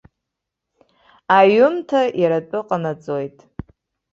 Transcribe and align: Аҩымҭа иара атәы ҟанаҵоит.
Аҩымҭа 1.37 2.01
иара 2.21 2.37
атәы 2.41 2.59
ҟанаҵоит. 2.67 3.37